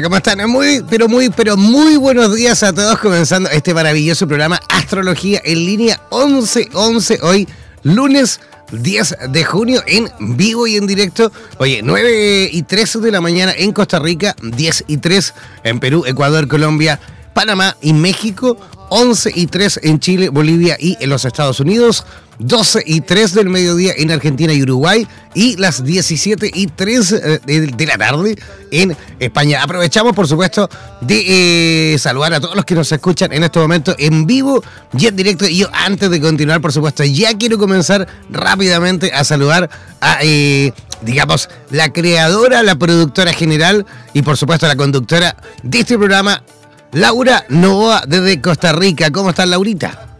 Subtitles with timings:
[0.02, 0.50] ¿Cómo están?
[0.50, 5.66] Muy, pero muy, pero muy buenos días a todos comenzando este maravilloso programa Astrología en
[5.66, 7.48] línea 11-11 hoy,
[7.84, 8.40] lunes
[8.72, 11.32] 10 de junio en vivo y en directo.
[11.58, 16.04] Oye, 9 y 13 de la mañana en Costa Rica, 10 y 3 en Perú,
[16.08, 17.00] Ecuador, Colombia,
[17.34, 18.58] Panamá y México,
[18.90, 22.06] 11 y 3 en Chile, Bolivia y en los Estados Unidos,
[22.42, 27.40] 12 y 3 del mediodía en Argentina y Uruguay y las 17 y 3 eh,
[27.46, 28.36] de la tarde
[28.72, 29.62] en España.
[29.62, 30.70] Aprovechamos, por supuesto,
[31.02, 34.64] de eh, saludar a todos los que nos escuchan en este momento en vivo
[34.98, 35.48] y en directo.
[35.48, 39.70] Y yo, antes de continuar, por supuesto, ya quiero comenzar rápidamente a saludar
[40.02, 45.98] a, eh, digamos, la creadora, la productora general y, por supuesto, la conductora de este
[45.98, 46.44] programa,
[46.92, 49.12] Laura Novoa, desde Costa Rica.
[49.12, 50.11] ¿Cómo estás, Laurita?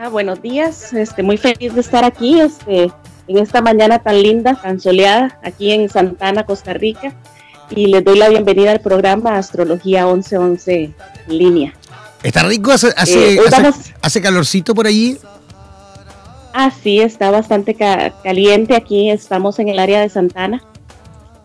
[0.00, 2.84] Ah, buenos días, este, muy feliz de estar aquí este,
[3.26, 7.12] en esta mañana tan linda, tan soleada, aquí en Santana, Costa Rica.
[7.68, 10.94] Y les doy la bienvenida al programa Astrología 1111
[11.26, 11.74] línea.
[12.22, 12.70] ¿Está rico?
[12.70, 15.18] ¿Hace, hace, eh, calorcito por allí?
[16.54, 19.10] Ah, sí, está bastante caliente aquí.
[19.10, 20.62] Estamos en el área de Santana.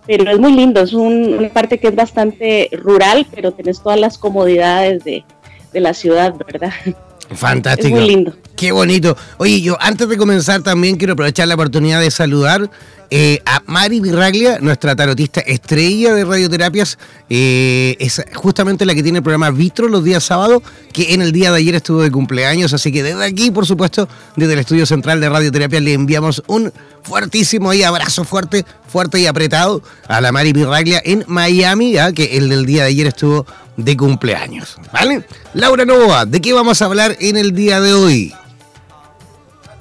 [0.06, 4.20] Pero es muy lindo, es una parte que es bastante rural, pero tenés todas las
[4.20, 5.26] comodidades de,
[5.72, 6.72] de la ciudad, ¿verdad?
[7.32, 7.96] Fantástico.
[7.96, 8.36] muy lindo.
[8.56, 9.18] Qué bonito.
[9.38, 12.70] Oye, yo antes de comenzar también quiero aprovechar la oportunidad de saludar
[13.10, 16.98] eh, a Mari Virraglia, nuestra tarotista estrella de radioterapias.
[17.30, 21.32] Eh, es justamente la que tiene el programa Vitro los días sábados, que en el
[21.32, 22.74] día de ayer estuvo de cumpleaños.
[22.74, 26.72] Así que desde aquí, por supuesto, desde el estudio central de radioterapia, le enviamos un
[27.04, 32.50] fuertísimo y abrazo fuerte, fuerte y apretado a la Mari Virraglia en Miami, que el
[32.50, 33.46] del día de ayer estuvo
[33.78, 34.78] de cumpleaños.
[34.92, 35.24] ¿Vale?
[35.54, 38.34] Laura Novoa, ¿de qué vamos a hablar en el día de hoy?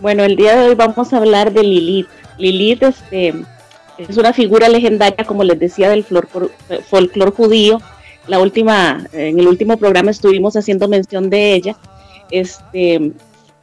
[0.00, 2.08] Bueno, el día de hoy vamos a hablar de Lilith.
[2.38, 3.34] Lilith este,
[3.98, 7.80] es una figura legendaria, como les decía, del folclore judío.
[8.26, 11.76] La última, en el último programa estuvimos haciendo mención de ella.
[12.30, 13.12] Este,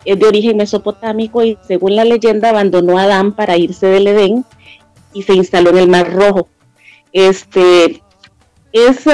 [0.05, 4.45] es de origen mesopotámico y según la leyenda abandonó a Adán para irse del Edén
[5.13, 6.47] y se instaló en el Mar Rojo.
[7.11, 8.01] Este,
[8.71, 9.07] es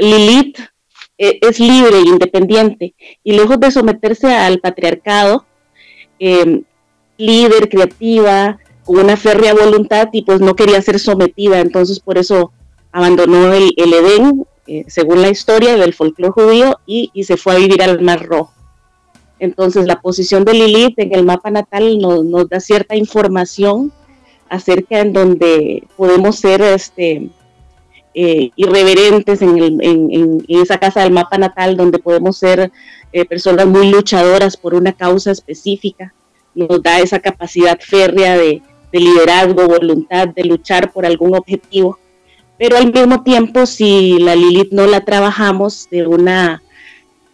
[0.00, 0.58] Lilith
[1.18, 5.44] eh, es libre e independiente y lejos de someterse al patriarcado,
[6.18, 6.62] eh,
[7.18, 12.52] líder, creativa, con una férrea voluntad y pues no quería ser sometida, entonces por eso
[12.90, 17.82] abandonó el, Edén, eh, según la historia del folclore judío, y, se fue a vivir
[17.82, 18.54] al Mar Rojo.
[19.38, 23.92] Entonces la posición de Lilith en el mapa natal nos, nos da cierta información
[24.48, 27.30] acerca en donde podemos ser este,
[28.12, 32.72] eh, irreverentes en, esa casa del mapa natal donde podemos ser
[33.12, 36.12] eh, personas muy luchadoras por una causa específica.
[36.54, 38.62] Nos da esa capacidad férrea de,
[38.92, 42.00] liderazgo, voluntad de luchar por algún objetivo.
[42.58, 46.60] Pero al mismo tiempo, si la Lilith no la trabajamos de una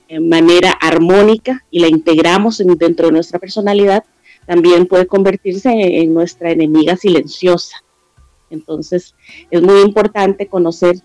[0.08, 4.04] eh, manera armónica y la integramos dentro de nuestra personalidad,
[4.46, 7.82] también puede convertirse en nuestra enemiga silenciosa.
[8.50, 9.14] Entonces,
[9.50, 10.96] es muy importante conocer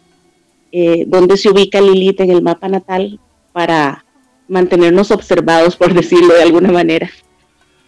[0.71, 3.19] eh, dónde se ubica Lilith en el mapa natal
[3.51, 4.05] para
[4.47, 7.09] mantenernos observados, por decirlo de alguna manera.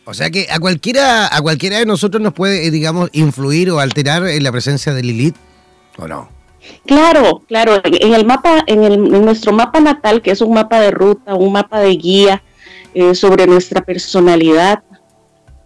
[0.05, 4.27] O sea que a cualquiera, a cualquiera de nosotros nos puede, digamos, influir o alterar
[4.27, 5.35] en la presencia de Lilith,
[5.97, 6.29] ¿o no?
[6.85, 7.81] Claro, claro.
[7.83, 11.53] En el mapa, en, el, nuestro mapa natal, que es un mapa de ruta, un
[11.53, 12.43] mapa de guía
[12.93, 14.83] eh, sobre nuestra personalidad,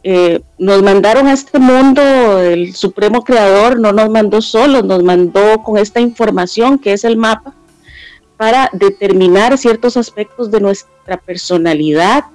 [0.03, 5.63] eh, nos mandaron a este mundo, el Supremo Creador no nos mandó solo, nos mandó
[5.63, 7.53] con esta información que es el mapa
[8.37, 12.25] para determinar ciertos aspectos de nuestra personalidad,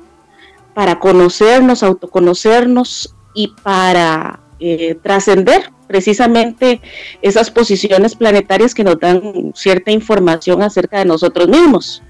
[0.75, 6.81] para conocernos, autoconocernos y para eh, trascender precisamente
[7.21, 12.03] esas posiciones planetarias que nos dan cierta información acerca de nosotros mismos.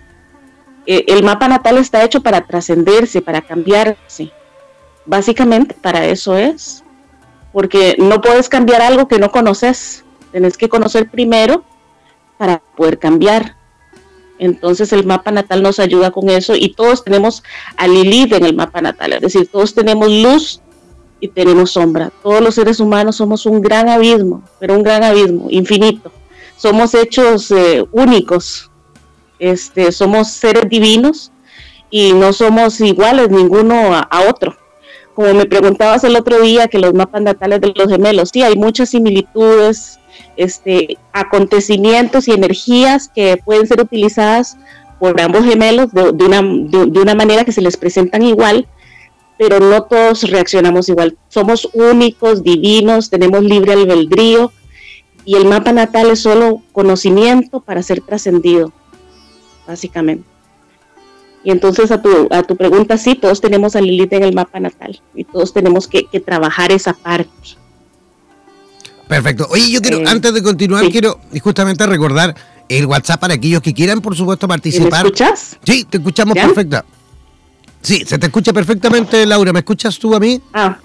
[0.87, 4.33] eh, el mapa natal está hecho para trascenderse, para cambiarse.
[5.07, 6.85] Básicamente para eso es.
[7.53, 10.05] Porque no puedes cambiar algo que no conoces.
[10.33, 11.65] Tenés que conocer primero
[12.39, 13.57] para poder cambiar.
[14.39, 17.45] Entonces el mapa natal nos ayuda con eso y todos tenemos
[17.77, 19.13] a Lilith en el mapa natal.
[19.13, 20.61] Es decir, todos tenemos luz
[21.21, 22.11] y tenemos sombra.
[22.23, 26.11] Todos los seres humanos somos un gran abismo, pero un gran abismo, infinito.
[26.57, 28.71] Somos hechos eh, únicos,
[29.39, 31.31] este, somos seres divinos
[31.91, 34.57] y no somos iguales ninguno a, otro.
[35.15, 38.57] Como me preguntabas el otro día que los mapas natales de los gemelos, sí, hay
[38.57, 39.99] muchas similitudes,
[40.37, 44.57] este, acontecimientos y energías que pueden ser utilizadas
[44.99, 48.67] por ambos gemelos de, una, de, una manera que se les presentan igual,
[49.37, 51.19] pero no todos reaccionamos igual.
[51.29, 54.53] Somos únicos, divinos, tenemos libre albedrío
[55.25, 58.73] y el mapa natal es solo conocimiento para ser trascendido
[59.67, 60.32] básicamente.
[61.45, 64.61] Y entonces a tu, a tu pregunta, sí, todos tenemos a Lilith en el mapa
[64.61, 67.31] natal y todos tenemos que, trabajar esa parte.
[69.09, 69.47] Perfecto.
[69.51, 72.35] Oye, yo quiero, eh, antes de continuar, quiero justamente recordar
[72.69, 75.03] el WhatsApp para aquellos que quieran, por supuesto, participar.
[75.03, 75.59] ¿Me escuchas?
[75.65, 76.85] Sí, te escuchamos perfecta.
[77.83, 79.53] Sí, se te escucha perfectamente, Laura.
[79.53, 80.41] ¿Me escuchas tú a mí?
[80.53, 80.79] Ah,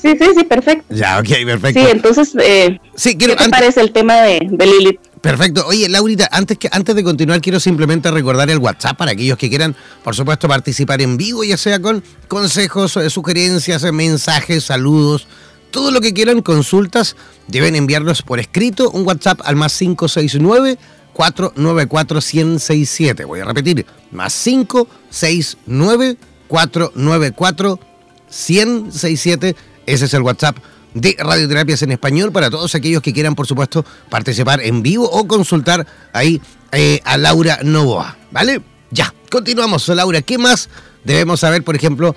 [0.00, 0.94] sí, sí, sí, perfecto.
[0.94, 1.80] Ya, ok, perfecto.
[1.80, 5.00] Sí, entonces, eh, ¿qué te parece el tema de, de Lilith?
[5.20, 5.66] Perfecto.
[5.66, 9.48] Oye, Laurita, antes, que, antes de continuar, quiero simplemente recordar el WhatsApp para aquellos que
[9.48, 9.74] quieran,
[10.04, 15.26] por supuesto, participar en vivo, ya sea con consejos, eh, sugerencias, eh, mensajes, saludos,
[15.70, 17.16] todo lo que quieran, consultas,
[17.46, 20.78] deben enviarlos por escrito, un WhatsApp al más 569
[21.12, 23.24] 494 1067.
[23.24, 26.16] Voy a repetir, más 569
[26.46, 27.80] 494
[28.28, 29.56] 1067.
[29.86, 30.58] Ese es el WhatsApp
[30.94, 35.26] de radioterapias en español para todos aquellos que quieran, por supuesto, participar en vivo o
[35.26, 36.40] consultar ahí
[36.72, 38.16] eh, a Laura Novoa.
[38.30, 38.60] ¿Vale?
[38.90, 40.22] Ya, continuamos, Laura.
[40.22, 40.68] ¿Qué más
[41.04, 42.14] debemos saber, por ejemplo,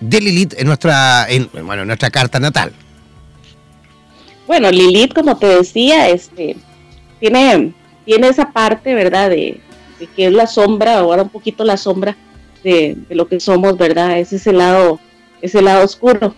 [0.00, 2.72] de Lilith en nuestra, en, bueno, en nuestra carta natal?
[4.46, 6.56] Bueno, Lilith, como te decía, este,
[7.18, 7.72] tiene,
[8.04, 9.30] tiene esa parte, ¿verdad?
[9.30, 9.60] De,
[10.14, 12.14] que es la sombra, ahora un poquito la sombra
[12.62, 14.18] de, de, lo que somos, ¿verdad?
[14.18, 15.00] Es ese lado,
[15.40, 16.34] ese lado oscuro.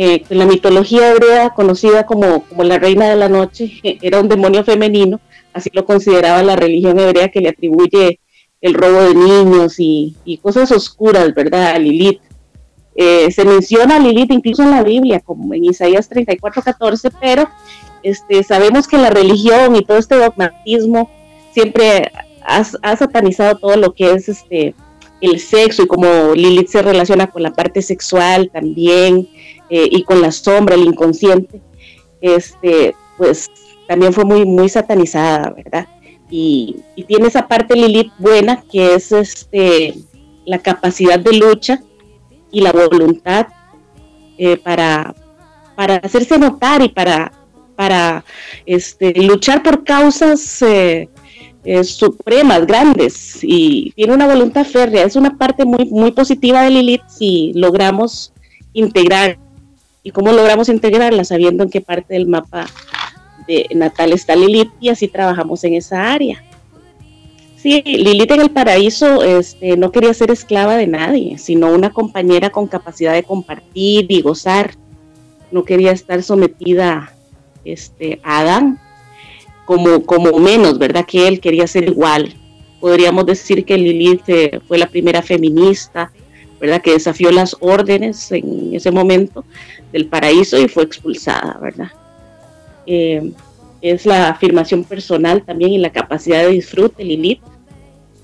[0.00, 4.62] Eh, la mitología hebrea, conocida como, como la reina de la noche, era un demonio
[4.62, 5.18] femenino,
[5.52, 8.20] así lo consideraba la religión hebrea que le atribuye
[8.60, 11.72] el robo de niños y, cosas oscuras, ¿verdad?
[11.72, 12.20] A Lilith.
[12.94, 17.48] Eh, se menciona a Lilith incluso en la Biblia, como en Isaías 34, 14, pero
[18.04, 21.10] este, sabemos que la religión y todo este dogmatismo
[21.52, 22.12] siempre
[22.44, 24.76] ha, ha satanizado todo lo que es este,
[25.20, 29.28] el sexo y como Lilith se relaciona con la parte sexual también,
[29.70, 31.60] eh, y con la sombra, el inconsciente,
[32.20, 33.50] este, pues
[33.86, 35.86] también fue muy, muy satanizada, ¿verdad?
[36.30, 36.76] Y,
[37.06, 39.94] tiene esa parte Lilith buena que es este,
[40.44, 41.80] la capacidad de lucha
[42.50, 43.46] y la voluntad
[44.36, 45.14] eh, para,
[45.74, 47.32] para hacerse notar y para,
[47.76, 48.24] para
[48.66, 51.08] este, luchar por causas eh,
[51.82, 55.04] supremas, grandes, y tiene una voluntad férrea.
[55.04, 58.32] Es una parte muy, muy positiva de Lilith si logramos
[58.72, 59.38] integrar
[60.08, 62.64] y cómo logramos integrarla sabiendo en qué parte del mapa
[63.46, 66.42] de natal está Lilith y así trabajamos en esa área.
[67.56, 72.48] Sí, Lilith en el paraíso este, no quería ser esclava de nadie, sino una compañera
[72.48, 74.76] con capacidad de compartir y gozar.
[75.50, 77.12] No quería estar sometida
[77.66, 78.78] este, a Adán
[79.66, 81.04] como, como menos, ¿verdad?
[81.04, 82.34] Que él quería ser igual.
[82.80, 86.12] Podríamos decir que Lilith eh, fue la primera feminista,
[86.58, 86.80] ¿verdad?
[86.80, 89.44] Que desafió las órdenes en ese momento
[89.92, 91.90] del paraíso y fue expulsada, ¿verdad?
[92.86, 93.32] Eh,
[93.80, 97.40] es la afirmación personal también y la capacidad de disfrute, Lilith.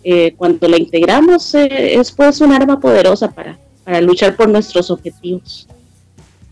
[0.02, 4.90] Eh, cuando la integramos eh, es pues un arma poderosa para, para luchar por nuestros
[4.90, 5.66] objetivos.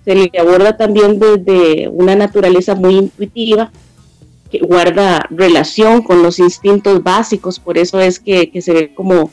[0.05, 3.71] Se le aborda también desde una naturaleza muy intuitiva,
[4.51, 9.31] que guarda relación con los instintos básicos, por eso es que, que se ve como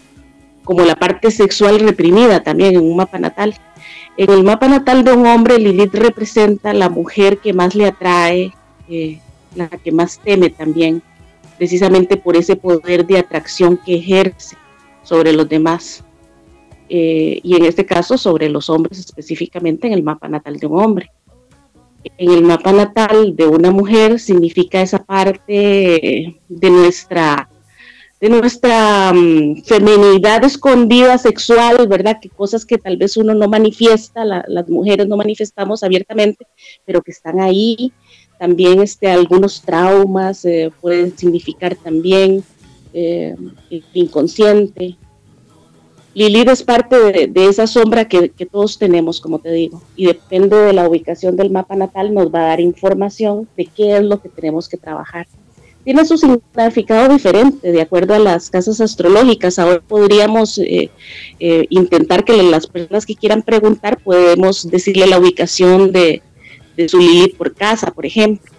[0.70, 3.56] como la parte sexual reprimida también en un mapa natal.
[4.18, 8.54] En el mapa natal de un hombre, Lilith representa la mujer que más le atrae,
[8.90, 9.20] eh,
[9.56, 11.02] la que más teme también,
[11.58, 14.56] precisamente por ese poder de atracción que ejerce
[15.04, 16.04] sobre los demás.
[16.90, 20.80] Eh, y en este caso sobre los hombres específicamente en el mapa natal de un
[20.80, 21.12] hombre.
[22.18, 27.49] En el mapa natal de una mujer significa esa parte de nuestra
[28.20, 32.18] de nuestra mm, feminidad escondida sexual, ¿verdad?
[32.22, 36.46] Que cosas que tal vez uno no manifiesta, las mujeres no manifestamos abiertamente,
[36.86, 37.94] pero que están ahí.
[38.38, 42.44] También este, algunos traumas eh, pueden significar también
[42.94, 43.36] eh,
[43.94, 44.98] inconsciente.
[46.14, 50.74] Lilith es parte de, esa sombra que, todos tenemos, como te digo, y depende de
[50.74, 54.28] la ubicación del mapa natal, nos va a dar información de qué es lo que
[54.28, 55.28] tenemos que trabajar.
[55.84, 59.58] Tiene su significado diferente de acuerdo a las casas astrológicas.
[59.58, 60.92] Ahora podríamos eh,
[61.40, 66.22] eh, intentar que las personas que quieran preguntar, podemos decirle la ubicación de,
[66.76, 68.52] de su Lilith por casa, por ejemplo.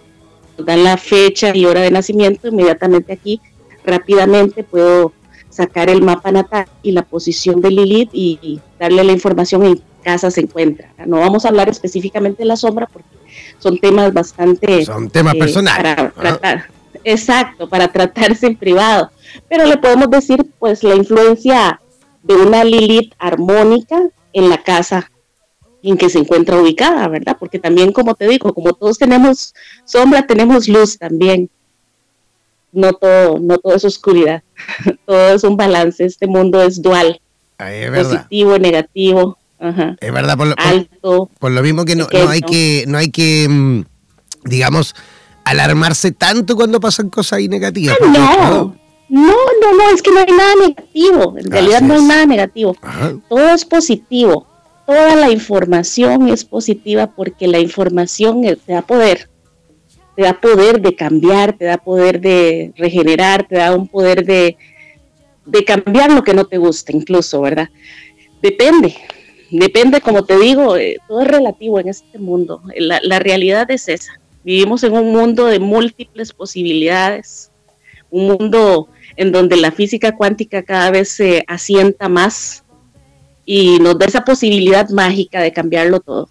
[0.57, 3.39] Nos dan la fecha y hora de nacimiento, inmediatamente aquí
[3.85, 5.13] rápidamente puedo
[5.49, 9.83] sacar el mapa natal y la posición de Lilith y, darle la información en qué
[10.03, 10.89] casa se encuentra.
[11.05, 13.09] No vamos a hablar específicamente de la sombra porque
[13.59, 14.83] son temas bastante...
[14.85, 15.95] Son temas eh, personales.
[17.03, 19.11] Exacto, para tratarse en privado.
[19.49, 21.81] Pero le podemos decir pues la influencia
[22.23, 24.01] de una Lilith armónica
[24.33, 25.09] en la casa
[25.83, 27.37] en que se encuentra ubicada, ¿verdad?
[27.39, 29.53] Porque también, como te digo, como todos tenemos
[29.83, 31.49] sombra, tenemos luz también.
[32.71, 34.43] No todo, no todo es oscuridad,
[35.05, 37.19] todo es un balance, este mundo es dual,
[37.57, 39.37] positivo, negativo,
[39.99, 43.11] es verdad, por lo, alto, por, lo mismo que no, no, hay que, no hay
[43.11, 43.83] que, mm,
[44.45, 44.95] digamos,
[45.45, 47.97] alarmarse tanto cuando pasan cosas ahí negativas.
[48.01, 48.75] no,
[49.11, 52.77] no, no, no, es que no hay nada negativo, en realidad no hay nada negativo,
[53.27, 54.47] todo es positivo,
[54.87, 59.29] toda la información es positiva porque la información te da poder
[60.15, 64.55] te da poder de cambiar, te da poder de regenerar, te da un poder de,
[65.65, 67.69] cambiar lo que no te gusta incluso, ¿verdad?
[68.41, 68.95] Depende,
[69.49, 72.61] depende, como te digo, eh, todo es relativo en este mundo.
[72.77, 74.20] La, la, realidad es esa.
[74.43, 77.51] Vivimos en un mundo de múltiples posibilidades,
[78.09, 82.63] un mundo en donde la física cuántica cada vez se asienta más
[83.45, 86.29] y nos da esa posibilidad mágica de cambiarlo todo.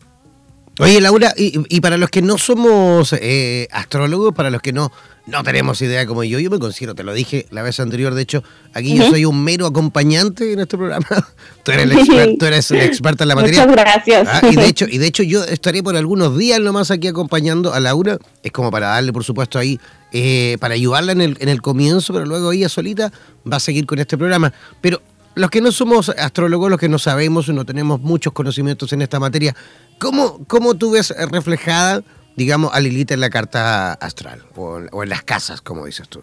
[0.79, 4.91] Oye, Laura, y, para los que no somos eh, astrólogos, para los que no,
[5.31, 8.23] no tenemos idea como yo, yo me considero, te lo dije la vez anterior, de
[8.23, 8.43] hecho,
[8.75, 11.07] aquí yo soy un mero acompañante en este programa.
[11.63, 13.67] tú, eres el experta en la materia.
[13.67, 14.29] Muchas gracias.
[14.31, 17.73] Ah, y, de hecho, y de hecho, yo estaré por algunos días nomás aquí acompañando
[17.73, 18.19] a Laura.
[18.43, 19.79] Es como para darle, por supuesto, ahí,
[20.13, 23.13] eh, para ayudarla en el, en el comienzo, pero luego ella solita
[23.51, 24.53] va a seguir con este programa.
[24.81, 25.01] Pero
[25.35, 29.21] los que no somos astrólogos, los que no sabemos, no tenemos muchos conocimientos en esta
[29.21, 29.55] materia,
[29.99, 32.03] ¿cómo, cómo tú ves reflejada,
[32.41, 36.23] digamos, a Lilith en la carta astral o, en las casas, como dices tú?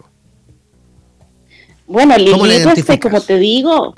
[1.86, 3.94] Bueno, Lilith, este, como te digo,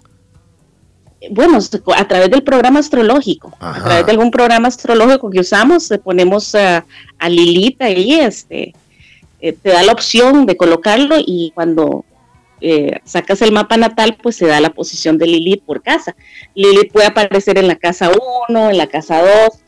[1.30, 1.58] bueno,
[1.96, 6.84] a través del programa astrológico, a través de algún programa astrológico que usamos, ponemos a,
[7.18, 8.74] a Lilith ahí, este,
[9.40, 12.04] eh, te da la opción de colocarlo y cuando
[12.60, 16.14] eh, sacas el mapa natal, pues se da la posición de Lilith por casa.
[16.54, 18.10] Lilith puede aparecer en la casa
[18.50, 19.58] 1, en la casa 2,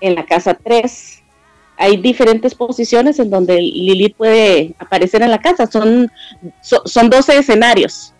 [0.00, 1.23] en la casa 3.
[1.76, 5.66] Hay diferentes posiciones en donde Lilith puede aparecer en la casa.
[5.66, 6.10] Son,
[6.62, 8.12] son 12 escenarios.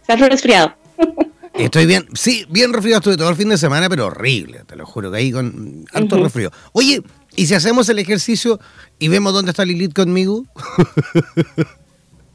[0.00, 0.74] ¿Estás resfriado?
[1.54, 4.86] Estoy bien, sí, bien resfriado estuve todo el fin de semana, pero horrible, te lo
[4.86, 6.50] juro, que ahí con alto resfrío.
[6.72, 7.02] Oye,
[7.36, 8.58] ¿y si hacemos el ejercicio
[8.98, 10.44] y vemos dónde está Lilith conmigo?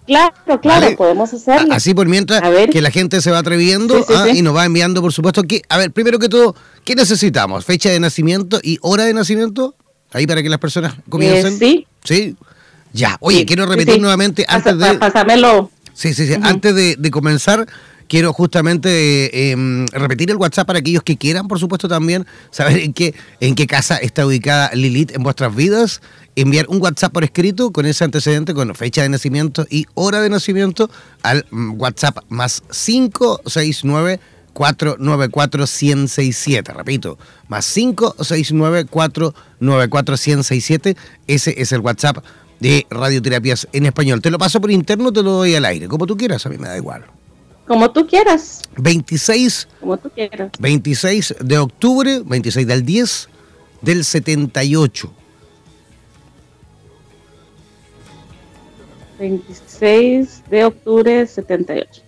[0.07, 1.73] Claro, claro, podemos hacerlo.
[1.73, 2.41] Así por mientras
[2.71, 5.77] que la gente se va atreviendo ah, y nos va enviando, por supuesto, que, a
[5.77, 6.55] ver, primero que todo,
[6.85, 7.65] ¿qué necesitamos?
[7.65, 9.75] ¿Fecha de nacimiento y hora de nacimiento?
[10.13, 11.53] Ahí para que las personas comiencen.
[11.53, 11.87] Eh, sí.
[12.03, 12.35] Sí.
[12.93, 14.93] Ya, oye, quiero repetir nuevamente antes de...
[14.95, 15.69] Pásamelo.
[15.93, 16.35] Sí, sí, sí.
[16.41, 17.67] Antes de, comenzar,
[18.07, 22.93] quiero justamente em, repetir el WhatsApp para aquellos que quieran, por supuesto, también saber en
[22.93, 26.01] qué, en qué casa está ubicada Lilith en vuestras vidas
[26.37, 30.29] enviar un WhatsApp por escrito con ese antecedente, con fecha de nacimiento y hora de
[30.29, 30.89] nacimiento
[31.23, 34.19] al mm, WhatsApp más 569
[34.57, 40.97] 494 1067 Repito, más 569 494 1067
[41.27, 42.25] Ese es el WhatsApp
[42.59, 44.19] de Radioterapias en Español.
[44.19, 46.57] Te lo paso por interno, te lo doy al aire, como tú quieras, a mí
[46.57, 47.05] me da igual.
[47.67, 48.63] Como tú quieras.
[48.77, 49.67] 26.
[49.79, 50.51] Como tú quieras.
[50.57, 53.29] 26 de octubre, 26 del 10
[53.81, 55.13] del 78.
[59.19, 62.06] 26 de octubre 78.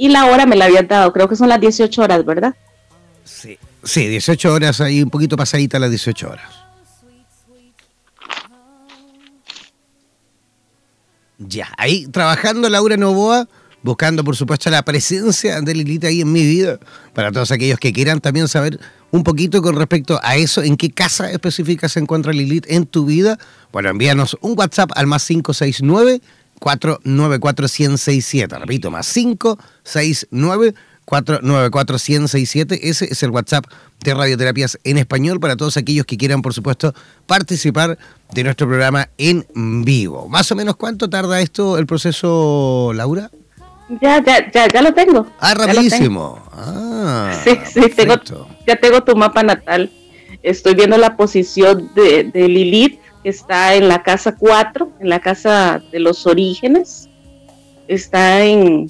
[0.00, 2.54] Y la hora me la había dado, creo que son las 18 horas, ¿verdad?
[3.22, 6.50] Sí, sí 18 horas, ahí un poquito pasadita las 18 horas.
[11.36, 13.46] Ya, ahí trabajando Laura Novoa
[13.82, 16.78] buscando por supuesto la presencia de Lilith ahí en mi vida,
[17.12, 18.80] para todos aquellos que quieran también saber
[19.10, 23.04] un poquito con respecto a eso, en qué casa específica se encuentra Lilith en tu
[23.04, 23.38] vida.
[23.70, 26.22] Bueno, envíanos un WhatsApp al más 569
[26.60, 30.74] 494 1067, repito, más 569
[31.04, 33.64] 494 1067, ese es el WhatsApp
[34.04, 36.94] de Radioterapias en Español para todos aquellos que quieran, por supuesto,
[37.26, 37.98] participar
[38.32, 39.44] de nuestro programa en
[39.84, 40.28] vivo.
[40.28, 43.30] Más o menos, ¿cuánto tarda esto el proceso, Laura?
[44.00, 45.26] Ya, ya, ya, ya lo tengo.
[45.40, 46.38] Ah, rapidísimo.
[46.52, 48.14] Ah, sí, sí, tengo,
[48.64, 49.90] ya tengo tu mapa natal.
[50.44, 55.20] Estoy viendo la posición de, de Lilith, que está en la casa 4, en la
[55.20, 57.08] casa de los orígenes.
[57.88, 58.88] Está en,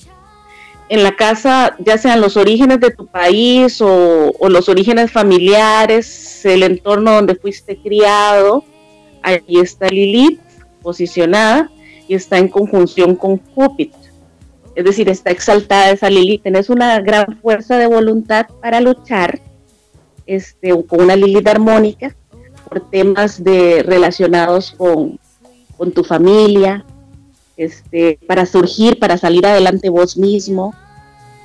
[0.89, 6.63] en la casa, ya sean los orígenes de tu país o, los orígenes familiares, el
[6.63, 8.65] entorno donde fuiste criado,
[9.23, 10.41] ahí está Lilith
[10.83, 11.71] posicionada
[12.09, 14.01] y está en conjunción con Júpiter.
[14.75, 16.43] Es decir, está exaltada esa Lilith.
[16.43, 19.41] Tienes una gran fuerza de voluntad para luchar
[20.27, 22.17] este, con una Lilith armónica
[22.71, 25.19] por temas de, relacionados con,
[25.93, 26.85] tu familia,
[27.57, 30.75] este, para surgir, para salir adelante vos mismo.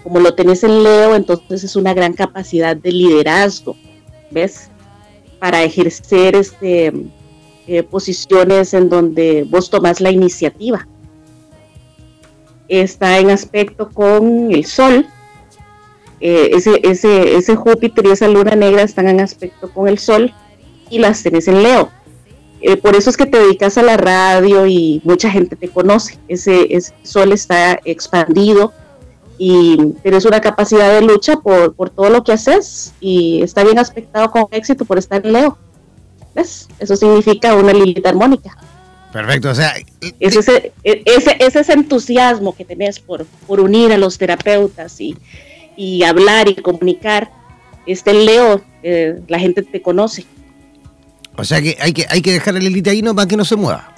[0.04, 3.76] Como lo tenés en Leo, entonces es una gran capacidad de liderazgo,
[4.30, 4.70] ¿ves?
[5.40, 6.94] Para ejercer este,
[7.66, 10.86] eh, posiciones en donde vos tomás la iniciativa.
[12.68, 15.08] Está en aspecto con el Sol.
[16.20, 20.34] Eh, ese, ese, ese Júpiter y esa luna negra están en aspecto con el Sol
[20.90, 21.92] y las tenés en Leo.
[22.62, 26.18] Eh, por eso es que te dedicas a la radio y mucha gente te conoce.
[26.28, 26.68] Ese,
[27.04, 28.74] sol está expandido
[29.38, 34.32] y tienes una capacidad de lucha por, todo lo que haces y está bien aspectado
[34.32, 35.58] con éxito por estar en Leo.
[36.34, 36.68] ¿Ves?
[36.80, 38.58] Eso significa una Lilith armónica.
[39.14, 39.74] Perfecto, o sea...
[40.20, 45.16] Es ese, ese, ese, entusiasmo que tenés por, por unir a los terapeutas y,
[45.78, 47.32] y hablar y comunicar.
[47.86, 50.26] Este Leo, eh, la gente te conoce.
[51.38, 53.46] O sea que hay que, hay que dejar el elite ahí no para que no
[53.46, 53.94] se mueva.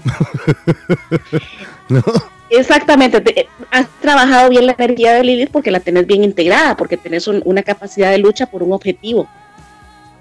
[2.49, 7.27] Exactamente, has trabajado bien la energía de Lilith porque la tenés bien integrada, porque tenés
[7.27, 9.27] una capacidad de lucha por un objetivo,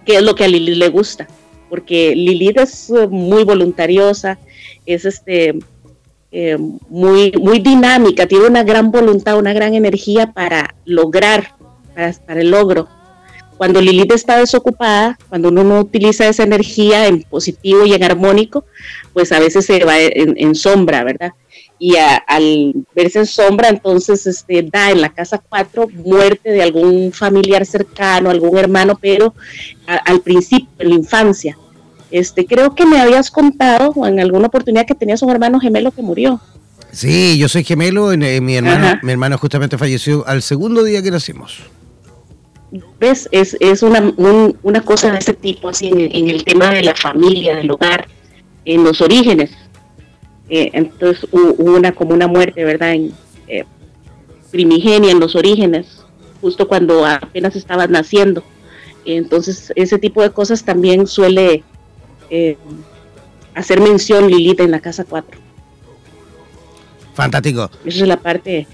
[0.04, 1.28] que es lo que a Lilith le gusta,
[1.68, 4.38] porque Lilith es eh, muy voluntariosa,
[4.86, 5.56] es este
[6.32, 6.58] eh,
[6.88, 11.54] muy, muy dinámica, tiene una gran voluntad, una gran energía para lograr,
[11.94, 12.88] para el logro
[13.56, 18.64] cuando Lilith está desocupada, cuando uno no utiliza esa energía en positivo y en armónico,
[19.12, 21.32] pues a veces se va en, sombra, ¿verdad?
[21.78, 27.12] Y al verse en sombra, entonces este, da en la casa 4 muerte de algún
[27.12, 29.34] familiar cercano, algún hermano, pero
[29.86, 31.58] al principio, en la infancia.
[32.10, 36.02] Este, creo que me habías contado en alguna oportunidad que tenías un hermano gemelo que
[36.02, 36.40] murió.
[36.92, 41.10] Sí, yo soy gemelo, eh, mi hermano, mi hermano justamente falleció al segundo día que
[41.10, 41.62] nacimos.
[42.98, 43.28] ¿Ves?
[43.30, 44.12] Es, una,
[44.62, 48.08] una cosa de ese tipo, así en, el tema de la familia, del hogar,
[48.64, 49.50] en los orígenes.
[50.48, 52.94] Eh, entonces hubo una como una muerte, ¿verdad?
[52.94, 53.12] En,
[53.48, 53.64] eh,
[54.50, 56.04] primigenia en los orígenes,
[56.40, 58.42] justo cuando apenas estabas naciendo.
[59.04, 61.62] Entonces ese tipo de cosas también suele
[62.30, 62.56] eh,
[63.54, 65.40] hacer mención Lilith en la casa 4.
[67.14, 67.70] Fantástico.
[67.84, 68.66] Esa es la parte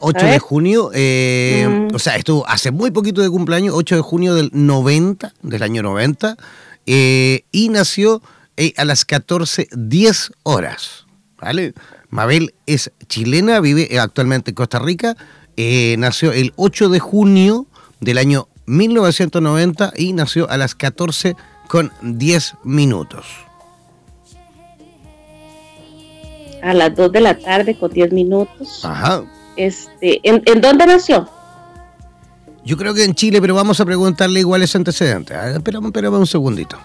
[0.01, 1.95] 8 ah, de junio, eh, mm.
[1.95, 5.83] o sea, estuvo hace muy poquito de cumpleaños, 8 de junio del 90, del año
[5.83, 6.37] 90,
[6.85, 8.21] eh, y nació
[8.57, 11.05] eh, a las 14.10 horas,
[11.37, 11.73] ¿vale?
[12.09, 15.15] Mabel es chilena, vive actualmente en Costa Rica,
[15.97, 17.65] nació el 8 de junio
[17.99, 21.35] del año 1990 y nació a las 14
[21.67, 23.25] con 10 minutos.
[26.61, 28.85] A las 2 de la tarde con 10 minutos.
[28.85, 29.23] Ajá.
[29.55, 31.29] Este, ¿en, dónde nació?
[32.65, 35.33] Yo creo que en Chile, pero vamos a preguntarle igual ese antecedente.
[35.55, 36.77] Espérame, espérame un segundito.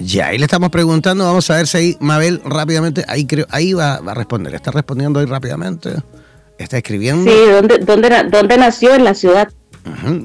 [0.00, 3.74] Ya, ahí le estamos preguntando, vamos a ver si ahí Mabel rápidamente, ahí creo, ahí
[3.74, 5.90] va, a responder, está respondiendo ahí rápidamente,
[6.56, 7.30] está escribiendo.
[7.30, 8.94] Sí, ¿dónde, dónde, dónde nació?
[8.94, 9.52] En la ciudad.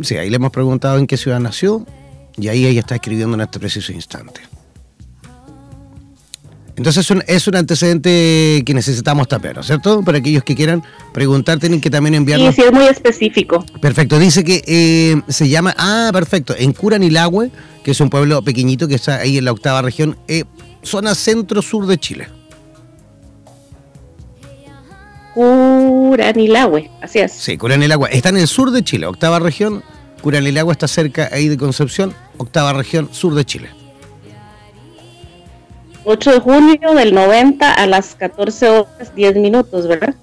[0.01, 1.85] Sí, ahí le hemos preguntado en qué ciudad nació
[2.37, 4.41] y ahí ella está escribiendo en este preciso instante.
[6.75, 10.01] Entonces es un, antecedente que necesitamos también, ¿no es cierto?
[10.01, 10.81] Para aquellos que quieran
[11.13, 12.55] preguntar, tienen que también enviarnos...
[12.55, 13.63] Sí, sí, es muy específico.
[13.79, 15.75] Perfecto, dice que eh, se llama...
[15.77, 17.51] Ah, perfecto, en Curanilagüe,
[17.83, 20.45] que es un pueblo pequeñito que está ahí en la octava región, eh,
[20.81, 22.27] zona centro-sur de Chile.
[25.33, 27.31] Curanilagüe, así es.
[27.31, 28.09] Sí, Curanilagüe.
[28.11, 29.83] Está en el sur de Chile, octava región.
[30.21, 33.69] Curanilagüe está cerca ahí de Concepción, octava región, sur de Chile.
[36.05, 40.15] 8 de junio del 90 a las 14 horas 10 minutos, ¿verdad?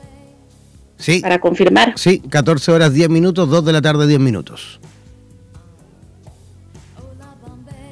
[0.99, 1.21] Sí.
[1.21, 1.95] Para confirmar.
[1.97, 4.81] Sí, 14 horas 10 minutos, 2 de la tarde 10 minutos.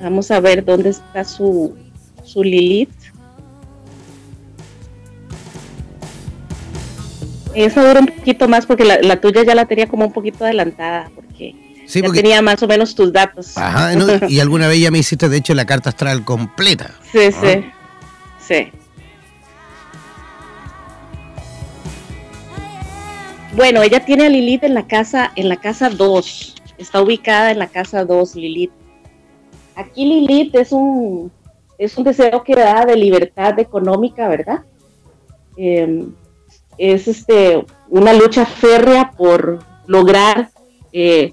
[0.00, 1.74] Vamos a ver dónde está su,
[2.24, 2.90] su Lilith.
[7.64, 11.10] Esa dura un poquito más porque la, tuya ya la tenía como un poquito adelantada,
[11.12, 11.56] porque,
[11.88, 13.58] ya tenía más o menos tus datos.
[13.58, 13.92] Ajá,
[14.28, 16.94] y alguna vez ya me hiciste de hecho la carta astral completa.
[17.10, 17.64] Sí, sí,
[18.38, 18.68] sí.
[23.56, 26.54] Bueno, ella tiene a Lilith en la casa, en la casa 2.
[26.78, 28.70] Está ubicada en la casa 2, Lilith.
[29.74, 31.32] Aquí Lilith es un,
[31.76, 34.62] es un deseo que da de libertad económica, ¿verdad?
[35.56, 36.12] Em,
[36.78, 40.50] es este, una lucha férrea por lograr
[40.92, 41.32] eh,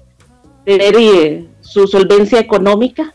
[0.64, 3.14] tener eh, su solvencia económica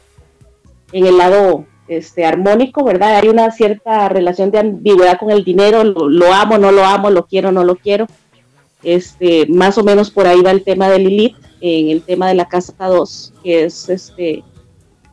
[0.92, 3.18] en el lado este, armónico, ¿verdad?
[3.18, 7.26] Hay una cierta relación de ambigüedad con el dinero, lo, amo, no lo amo, lo
[7.26, 8.08] quiero, no lo quiero.
[8.84, 12.36] Este, más o menos por ahí va el tema de Lilith, en el tema de
[12.36, 14.44] la casa 2, que es este,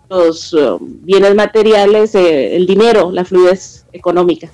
[0.09, 4.49] los um, bienes materiales, eh, el dinero, la fluidez económica.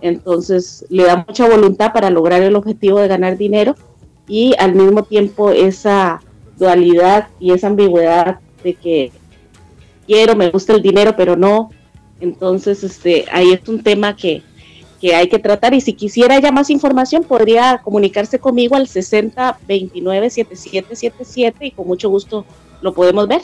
[0.00, 3.74] Entonces le da mucha voluntad para lograr el objetivo de ganar dinero
[4.26, 6.20] y al mismo tiempo esa
[6.56, 9.12] dualidad y esa ambigüedad de que
[10.06, 11.70] quiero, me gusta el dinero, pero no.
[12.20, 14.42] Entonces, este, ahí es un tema que,
[15.00, 19.58] que hay que tratar y si quisiera ya más información podría comunicarse conmigo al 60
[19.66, 22.44] 29 7777 y con mucho gusto
[22.80, 23.42] lo podemos ver.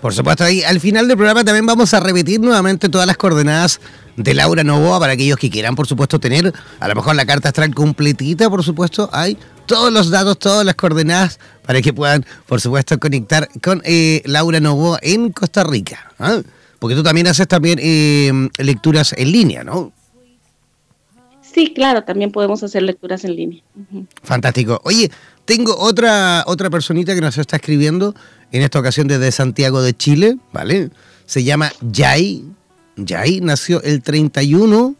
[0.00, 3.80] Por supuesto, ahí al final del programa también vamos a repetir nuevamente todas las coordenadas
[4.16, 7.48] de Laura Novoa para aquellos que quieran, por supuesto, tener a lo mejor la carta
[7.48, 12.60] astral completita, por supuesto, hay todos los datos, todas las coordenadas para que puedan, por
[12.60, 16.12] supuesto, conectar con eh, Laura Novoa en Costa Rica.
[16.18, 16.40] ¿ah?
[16.78, 19.92] Porque tú también haces también eh, lecturas en línea, ¿no?
[21.42, 23.62] Sí, claro, también podemos hacer lecturas en línea.
[24.22, 24.78] Fantástico.
[24.84, 25.10] Oye,
[25.46, 28.14] tengo otra, otra personita que nos está escribiendo,
[28.56, 30.90] en esta ocasión desde Santiago de Chile, ¿vale?
[31.26, 32.44] Se llama Yay.
[32.96, 34.94] Yay nació el 31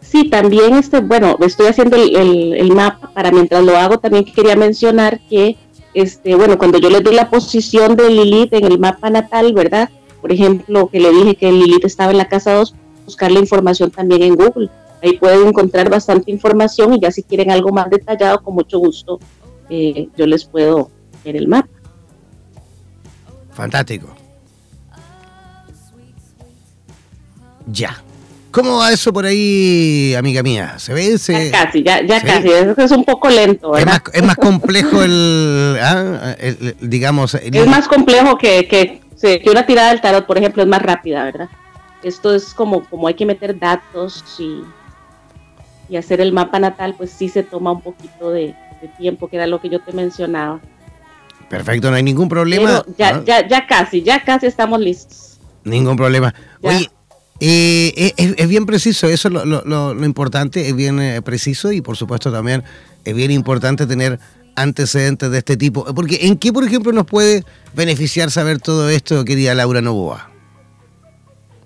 [0.00, 5.18] Sí, también este, bueno, estoy haciendo el, mapa para mientras lo hago, también quería mencionar
[5.28, 5.56] que,
[5.94, 9.90] este, bueno, cuando yo le di la posición de Lilith en el mapa natal, ¿verdad?
[10.20, 13.90] Por ejemplo, que le dije que Lilith estaba en la casa 2, buscar la información
[13.90, 14.68] también en Google.
[15.02, 19.20] Ahí pueden encontrar bastante información y ya si quieren algo más detallado, con mucho gusto
[19.70, 20.90] eh, yo les puedo
[21.24, 21.68] ver el mapa.
[23.52, 24.08] Fantástico.
[27.66, 28.02] Ya.
[28.50, 30.78] ¿Cómo va eso por ahí, amiga mía?
[30.78, 31.16] ¿Se ve?
[31.18, 32.48] Ya casi, ya, ya casi.
[32.48, 33.76] Es un poco lento.
[33.76, 36.34] Es más, es más complejo el, ah,
[36.80, 37.34] digamos...
[37.34, 41.24] es más complejo que, que, que, una tirada del tarot, por ejemplo, es más rápida,
[41.24, 41.48] ¿verdad?
[42.02, 44.62] Esto es como, como hay que meter datos y,
[45.88, 49.36] y hacer el mapa natal, pues sí se toma un poquito de, de tiempo, que
[49.36, 50.60] era lo que yo te mencionaba.
[51.48, 52.84] Perfecto, no hay ningún problema.
[52.96, 55.40] ya, ya, ya casi, ya casi estamos listos.
[55.64, 56.34] Ningún problema.
[56.62, 56.90] Oye,
[57.40, 61.80] eh, es, bien preciso, eso es lo, lo, lo importante, es bien eh, preciso y
[61.80, 62.64] por supuesto también
[63.04, 64.18] es bien importante tener
[64.62, 65.84] antecedentes de este tipo.
[65.94, 67.44] Porque ¿en qué, por ejemplo, nos puede
[67.74, 70.30] beneficiar saber todo esto, querida Laura Novoa?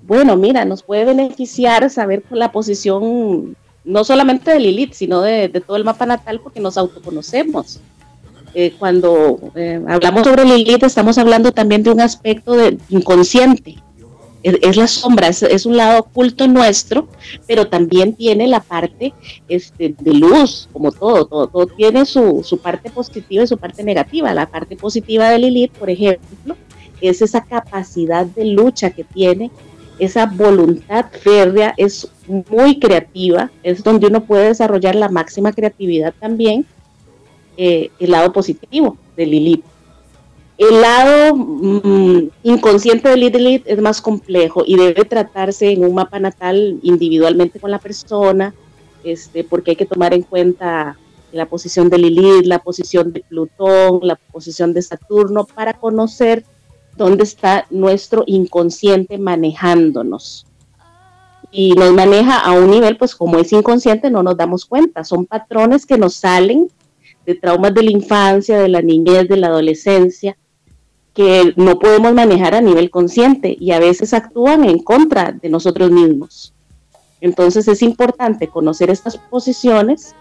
[0.02, 5.76] Bueno, mira, nos puede beneficiar saber la posición no solamente de Lilith, sino de, todo
[5.76, 7.80] el mapa natal, porque nos autoconocemos.
[8.54, 13.76] eh, cuando eh, hablamos sobre Lilith, estamos hablando también de un aspecto de inconsciente.
[14.42, 17.08] Es, la sombra, es, un lado oculto nuestro,
[17.46, 19.14] pero también tiene la parte
[19.48, 23.84] este, de luz, como todo, todo, todo tiene su, su parte positiva y su parte
[23.84, 24.34] negativa.
[24.34, 26.56] La parte positiva de Lilith, por ejemplo,
[27.00, 29.50] es esa capacidad de lucha que tiene,
[29.98, 36.66] esa voluntad férrea, es muy creativa, es donde uno puede desarrollar la máxima creatividad también,
[37.56, 39.64] eh, el lado positivo de Lilith.
[40.62, 46.20] El lado mm, inconsciente de Lilith es más complejo y debe tratarse en un mapa
[46.20, 48.54] natal individualmente con la persona,
[49.02, 50.96] este, porque hay que tomar en cuenta
[51.32, 56.44] la posición de Lilith, la posición de Plutón, la posición de Saturno, para conocer
[56.96, 60.46] dónde está nuestro inconsciente manejándonos.
[61.50, 65.02] Y nos maneja a un nivel, pues como es inconsciente, no nos damos cuenta.
[65.02, 66.68] Son patrones que nos salen
[67.26, 70.36] de traumas de la infancia, de la niñez, de la adolescencia,
[71.14, 75.90] que no podemos manejar a nivel consciente y a veces actúan en contra de nosotros
[75.90, 76.54] mismos.
[77.20, 80.14] Entonces es importante conocer estas posiciones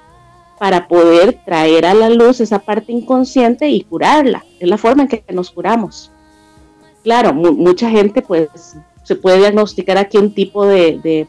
[0.60, 4.46] para poder traer a la luz esa parte inconsciente y curarla.
[4.60, 6.12] Es la forma en que nos curamos.
[7.04, 11.28] Claro, mucha gente pues se puede diagnosticar aquí un tipo de,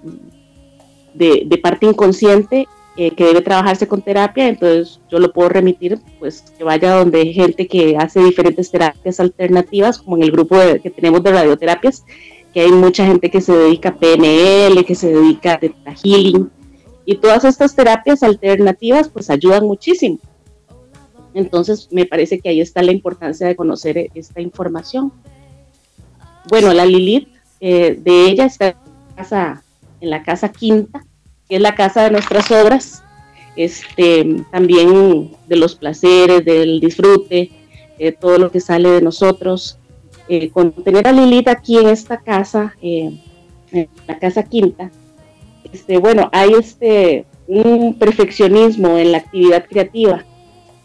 [1.15, 5.99] de, de parte inconsciente eh, que debe trabajarse con terapia, entonces yo lo puedo remitir,
[6.19, 10.57] pues que vaya donde hay gente que hace diferentes terapias alternativas, como en el grupo
[10.83, 12.05] que tenemos de radioterapias,
[12.53, 16.51] que hay mucha gente que se dedica a PNL, que se dedica a Theta Healing,
[17.05, 20.19] y todas estas terapias alternativas pues ayudan muchísimo.
[21.35, 25.13] Entonces me parece que ahí está la importancia de conocer esta información.
[26.51, 27.29] Bueno, la Lilith,
[27.61, 29.63] eh, de ella está en la, casa,
[30.01, 31.07] en la casa quinta,
[31.53, 33.05] que es la casa de nuestras obras,
[33.57, 37.51] este, también de los placeres, del disfrute,
[37.99, 39.79] eh, todo lo que sale de nosotros.
[40.31, 43.21] Eh, con tener a Lilith aquí en esta casa, eh,
[43.71, 44.91] en la casa quinta,
[45.71, 50.25] este, bueno, hay este, un perfeccionismo en la actividad creativa.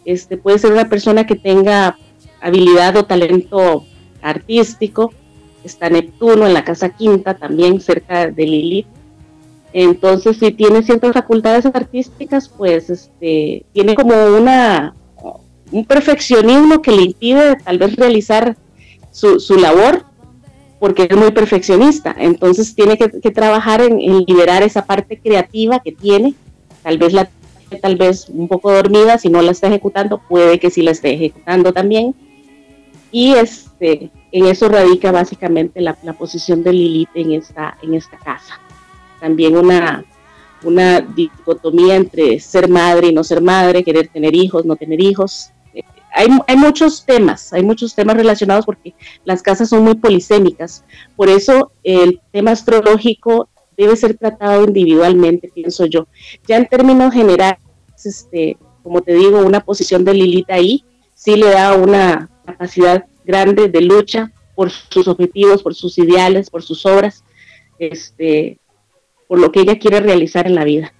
[0.04, 1.98] Este, puede ser una persona que tenga
[2.42, 3.86] habilidad o talento
[4.22, 5.14] artístico.
[5.64, 8.97] Está Neptuno en la casa quinta, también cerca de Lilith.
[9.80, 14.96] Entonces, si tiene ciertas facultades artísticas, pues este, tiene como una
[15.72, 18.58] un perfeccionismo que le impide tal vez realizar
[19.12, 20.04] su, su labor
[20.80, 22.16] porque es muy perfeccionista.
[22.18, 26.34] Entonces tiene que, trabajar en, liberar esa parte creativa que tiene.
[26.82, 27.30] Tal vez la
[27.80, 31.14] tal vez un poco dormida, si no la está ejecutando, puede que sí la esté
[31.14, 32.16] ejecutando también.
[33.12, 38.18] Y este, en eso radica básicamente la, la posición de Lilith en esta, en esta
[38.18, 38.60] casa
[39.20, 40.06] también una,
[40.64, 45.52] una dicotomía entre ser madre y no ser madre, querer tener hijos, no tener hijos.
[45.74, 48.94] Eh, hay, hay, muchos temas, hay muchos temas relacionados porque
[49.26, 50.84] las casas son muy polisémicas.
[51.16, 56.08] Por eso el tema astrológico debe ser tratado individualmente, pienso yo.
[56.48, 57.60] Ya en términos generales,
[58.04, 63.68] este, como te digo, una posición de Lilith ahí sí le da una capacidad grande
[63.68, 67.24] de lucha por sus objetivos, por sus ideales, por sus obras.
[67.80, 68.60] Este,
[69.28, 70.94] por lo que ella quiere realizar en la vida.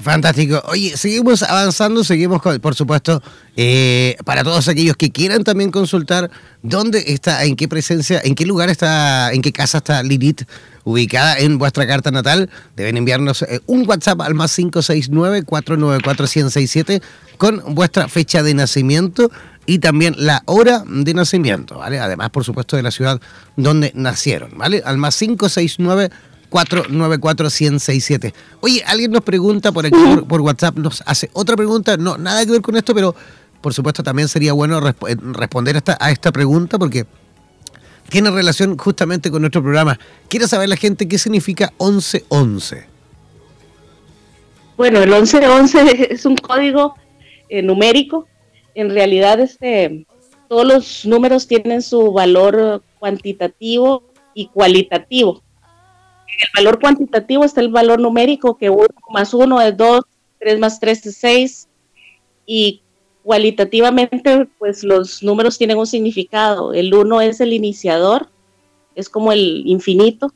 [0.00, 0.62] Fantástico.
[0.66, 3.20] Oye, seguimos avanzando, seguimos, por supuesto,
[3.56, 6.30] eh, para todos aquellos que quieran también consultar
[6.62, 10.42] dónde está, en qué presencia, en qué lugar está, en qué casa está Lilith
[10.84, 17.02] ubicada en vuestra carta natal, deben enviarnos eh, un WhatsApp al más 569-494-1067
[17.36, 19.32] con vuestra fecha de nacimiento
[19.68, 22.00] y también la hora de nacimiento, ¿vale?
[22.00, 23.20] Además, por supuesto, de la ciudad
[23.54, 24.82] donde nacieron, ¿vale?
[24.82, 26.10] Al más 569
[26.48, 32.16] 494 1067 Oye, alguien nos pregunta por aquí por, WhatsApp, nos hace otra pregunta, no,
[32.16, 33.14] nada que ver con esto, pero
[33.60, 37.04] por supuesto también sería bueno eh, responder a esta, a esta pregunta porque
[38.08, 39.98] tiene relación justamente con nuestro programa.
[40.30, 42.86] Quiere saber la gente qué significa 1111.
[44.78, 46.94] Bueno, el 1111 es un código
[47.50, 48.26] eh, numérico
[48.80, 50.06] en realidad este,
[50.48, 55.42] todos los números tienen su valor cuantitativo y cualitativo.
[56.28, 60.04] En el valor cuantitativo está el valor numérico, que 1 más 1 es 2,
[60.38, 61.68] 3 más 3 es 6,
[62.46, 62.82] y
[63.24, 66.72] cualitativamente, pues los números tienen un significado.
[66.72, 68.28] El 1 es el iniciador,
[68.94, 70.32] es como el infinito,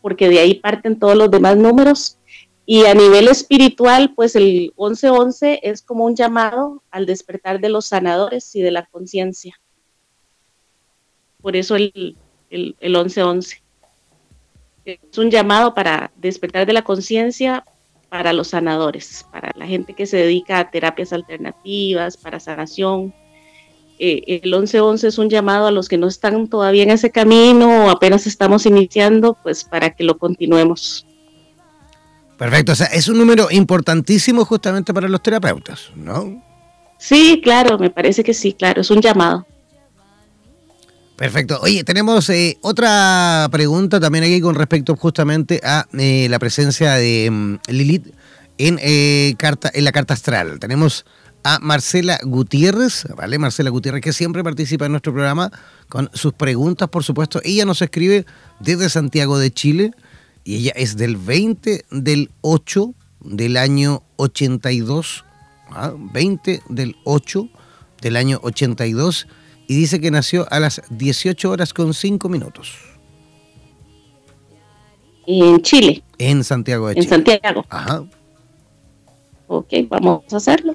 [0.00, 2.18] porque de ahí parten todos los demás números.
[2.72, 7.86] Y a nivel espiritual, pues el 1111 es como un llamado al despertar de los
[7.86, 9.60] sanadores y de la conciencia.
[11.42, 12.16] Por eso el,
[12.48, 13.60] el, 1111.
[14.84, 17.64] Es un llamado para despertar de la conciencia
[18.08, 23.12] para los sanadores, para la gente que se dedica a terapias alternativas, para sanación.
[23.98, 27.86] Eh, el 1111 es un llamado a los que no están todavía en ese camino
[27.86, 31.04] o apenas estamos iniciando, pues para que lo continuemos.
[32.40, 36.42] Perfecto, o sea, es un número importantísimo justamente para los terapeutas, ¿no?
[36.98, 39.46] Sí, claro, me parece que sí, claro, es un llamado.
[41.16, 41.58] Perfecto.
[41.60, 47.28] Oye, tenemos eh, otra pregunta también aquí con respecto justamente a eh, la presencia de
[47.30, 48.06] mm, Lilith
[48.56, 50.58] en, eh, carta, en la carta astral.
[50.60, 51.04] Tenemos
[51.44, 53.38] a Marcela Gutiérrez, ¿vale?
[53.38, 55.50] Marcela Gutiérrez, que siempre participa en nuestro programa
[55.90, 57.42] con sus preguntas, por supuesto.
[57.44, 58.24] Ella nos escribe
[58.60, 59.92] desde Santiago de Chile
[60.44, 65.24] y ella es del 20 del 8 del año 82,
[66.12, 66.64] 20 ¿ah?
[66.68, 67.48] del 8
[68.00, 69.26] del año 82
[69.68, 72.78] y dice que nació a las 18 horas con 5 minutos.
[75.26, 76.02] En Chile.
[76.18, 77.04] En Santiago de Chile.
[77.04, 77.64] En Santiago.
[77.68, 78.04] Ajá.
[79.46, 80.74] Ok, vamos a hacerlo.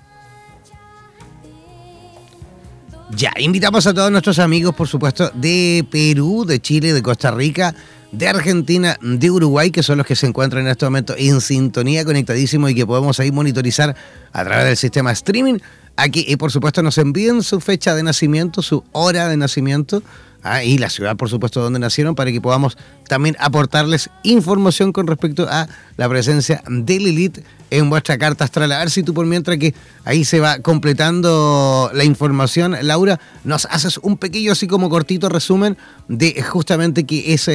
[3.15, 7.73] Ya, invitamos a todos nuestros amigos, por supuesto, de Perú, de Chile, de Costa Rica,
[8.11, 12.03] de Argentina, de Uruguay, que son los que se encuentran en este momento en sintonía,
[12.03, 13.95] conectadísimos y que podemos ahí monitorizar
[14.33, 15.59] a través del sistema streaming.
[15.95, 20.03] Aquí, y por supuesto, nos envíen su fecha de nacimiento, su hora de nacimiento
[20.45, 22.77] ah, y la ciudad, por supuesto, donde nacieron, para que podamos
[23.07, 27.39] también aportarles información con respecto a la presencia de Lilith
[27.71, 28.71] en vuestra carta astral.
[28.71, 29.73] A ver si tú, por mientras que
[30.05, 35.77] ahí se va completando la información, Laura, nos haces un pequeño, así como cortito resumen
[36.07, 37.49] de justamente qué es.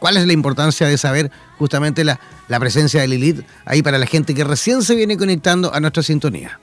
[0.00, 4.06] ¿Cuál es la importancia de saber justamente la, la presencia de Lilith ahí para la
[4.06, 6.58] gente que recién se viene conectando a nuestra sintonía?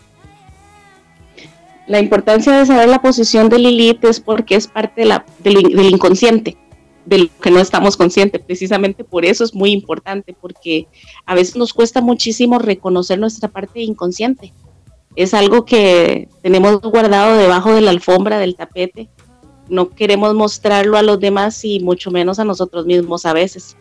[1.88, 5.06] La importancia de saber la posición de Lilith es porque es parte
[5.40, 6.58] del, inconsciente,
[7.06, 8.42] de lo que no estamos conscientes.
[8.42, 10.88] Precisamente por eso es muy importante, porque
[11.26, 14.54] a veces nos cuesta muchísimo reconocer nuestra parte inconsciente.
[15.16, 19.10] Es algo que tenemos guardado debajo de la alfombra, del tapete.
[19.68, 23.76] No queremos mostrarlo a los demás y mucho menos a nosotros mismos a veces.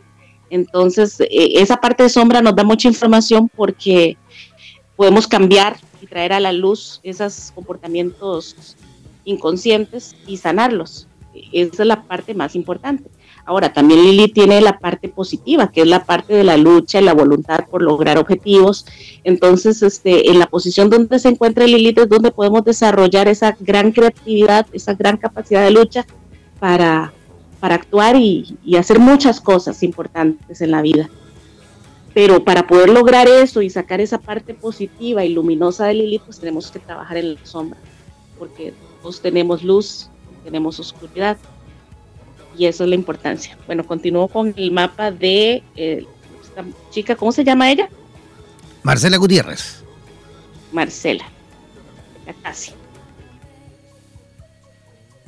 [0.48, 4.16] Entonces, e, esa parte de sombra nos da mucha información porque
[4.96, 8.76] podemos cambiar y traer a la luz esos comportamientos
[9.24, 11.06] inconscientes y sanarlos.
[11.52, 13.10] Esa es la parte más importante.
[13.44, 17.04] Ahora, también Lili tiene la parte positiva, que es la parte de la lucha y
[17.04, 18.86] la voluntad por lograr objetivos.
[19.24, 23.92] Entonces, este, en la posición donde se encuentra Lilith es donde podemos desarrollar esa gran
[23.92, 26.06] creatividad, esa gran capacidad de lucha
[26.58, 27.12] para,
[27.60, 31.08] para actuar y hacer muchas cosas importantes en la vida.
[32.12, 36.40] Pero para poder lograr eso y sacar esa parte positiva y luminosa de Lilith, pues
[36.40, 37.78] tenemos que trabajar en la sombra,
[38.38, 40.10] porque todos tenemos luz,
[40.44, 41.36] tenemos oscuridad,
[42.56, 43.56] y eso es la importancia.
[43.66, 46.04] Bueno, continúo con el mapa de eh,
[46.42, 47.88] esta chica, ¿cómo se llama ella?
[48.82, 49.84] Marcela Gutiérrez.
[50.72, 51.24] Marcela,
[52.42, 52.72] casi.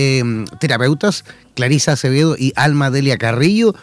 [0.60, 3.76] terapeutas, Clarisa Acevedo y Alma Delia Carrillo.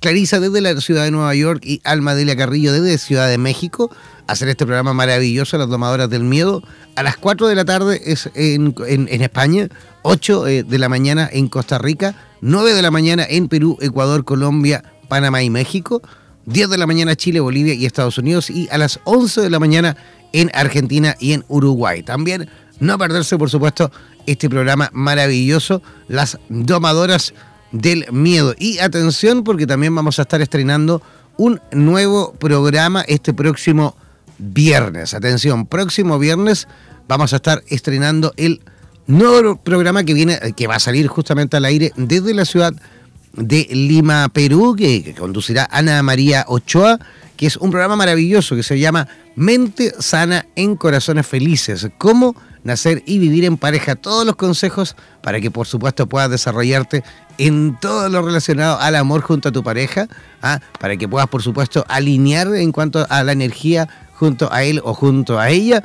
[0.00, 3.88] Clarisa desde la ciudad de Nueva York y Alma Delia Carrillo desde Ciudad de México,
[4.26, 6.60] hacer este programa maravilloso, Las Domadoras del Miedo.
[6.96, 9.68] A las 4 de la tarde es en, en España,
[10.02, 14.82] 8 de la mañana en Costa Rica 9 de la mañana en Perú, Ecuador, Colombia,
[15.08, 16.02] Panamá y México,
[16.46, 19.58] 10 de la mañana Chile, Bolivia y Estados Unidos y a las 11 de la
[19.58, 19.96] mañana
[20.32, 22.02] en Argentina y en Uruguay.
[22.02, 23.90] También no perderse, por supuesto,
[24.26, 27.34] este programa maravilloso, Las Domadoras
[27.72, 28.54] del Miedo.
[28.58, 31.02] Y atención porque también vamos a estar estrenando
[31.36, 33.96] un nuevo programa este próximo
[34.38, 35.14] viernes.
[35.14, 36.68] Atención, próximo viernes
[37.08, 38.60] vamos a estar estrenando el
[39.06, 42.80] nuevo programa que viene, que va a salir justamente al aire desde la ciudad de
[43.36, 46.98] Lima, Perú, que, conducirá Ana María Ochoa,
[47.36, 51.88] que es un programa maravilloso que se llama Mente Sana en Corazones Felices.
[51.96, 53.96] Cómo nacer y vivir en pareja.
[53.96, 57.02] Todos los consejos para que por supuesto puedas desarrollarte
[57.38, 60.08] en todo lo relacionado al amor junto a tu pareja,
[60.42, 60.60] ¿ah?
[60.78, 64.92] para que puedas por supuesto alinear en cuanto a la energía junto a él o
[64.92, 65.82] junto a ella.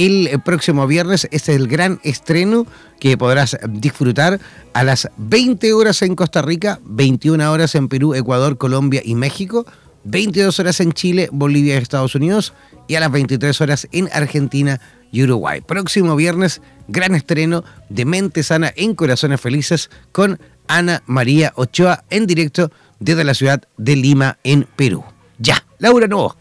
[0.00, 2.66] El próximo viernes este es el gran estreno
[2.98, 4.40] que podrás disfrutar
[4.72, 9.66] a las 20 horas en Costa Rica, 21 horas en Perú, Ecuador, Colombia y México,
[10.04, 12.54] 22 horas en Chile, Bolivia y Estados Unidos
[12.88, 14.80] y a las 23 horas en Argentina
[15.12, 15.60] y Uruguay.
[15.60, 22.26] Próximo viernes, gran estreno de Mente Sana en Corazones Felices con Ana María Ochoa en
[22.26, 25.04] directo desde la ciudad de Lima, en Perú.
[25.38, 26.36] Ya, Laura Novo.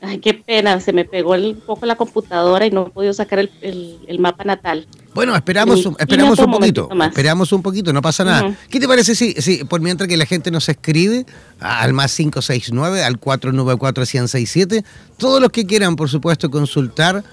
[0.00, 3.40] Ay, qué pena, se me pegó un poco la computadora y no he podido sacar
[3.60, 4.86] el, mapa natal.
[5.18, 8.56] Bueno, esperamos, esperamos un poquito, esperamos un poquito, no pasa nada.
[8.70, 11.26] ¿Qué te parece si, si, por mientras que la gente nos escribe
[11.58, 14.84] al más 569, al 494 167
[15.16, 17.24] todos los que quieran, por supuesto, consultar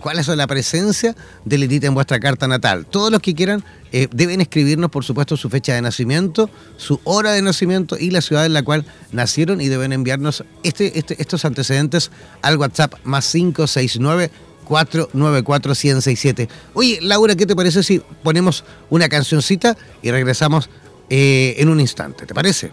[0.00, 2.86] ¿Cuál es la presencia de Letita en vuestra carta natal?
[2.86, 7.32] Todos los que quieran eh, deben escribirnos, por supuesto, su fecha de nacimiento, su hora
[7.32, 11.44] de nacimiento y la ciudad en la cual nacieron y deben enviarnos este, este, estos
[11.44, 14.30] antecedentes al WhatsApp más 569
[14.64, 20.68] 494 167 Oye, Laura, ¿qué te parece si ponemos una cancioncita y regresamos
[21.10, 22.26] eh, en un instante?
[22.26, 22.72] ¿Te parece?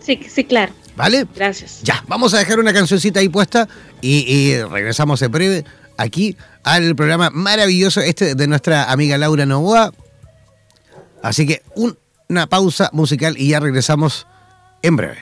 [0.00, 0.72] Sí, sí, claro.
[0.96, 1.26] ¿Vale?
[1.34, 1.80] Gracias.
[1.82, 3.68] Ya, vamos a dejar una cancioncita ahí puesta
[4.00, 5.64] y, y regresamos en breve
[5.96, 9.92] aquí al programa maravilloso este de nuestra amiga Laura Novoa.
[11.22, 11.62] Así que
[12.28, 14.26] una pausa musical y ya regresamos
[14.82, 15.18] en breve.